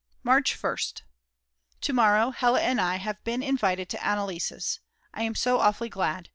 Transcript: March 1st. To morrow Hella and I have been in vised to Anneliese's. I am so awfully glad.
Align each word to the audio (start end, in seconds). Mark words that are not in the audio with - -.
March 0.23 0.59
1st. 0.59 1.03
To 1.81 1.93
morrow 1.93 2.31
Hella 2.31 2.59
and 2.59 2.81
I 2.81 2.95
have 2.95 3.23
been 3.23 3.43
in 3.43 3.55
vised 3.55 3.87
to 3.89 3.97
Anneliese's. 3.97 4.79
I 5.13 5.21
am 5.21 5.35
so 5.35 5.59
awfully 5.59 5.89
glad. 5.89 6.29